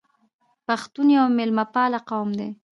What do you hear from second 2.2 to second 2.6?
دی.